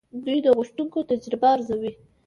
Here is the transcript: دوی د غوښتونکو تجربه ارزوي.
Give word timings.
دوی 0.25 0.37
د 0.45 0.47
غوښتونکو 0.57 1.07
تجربه 1.11 1.47
ارزوي. 1.55 1.91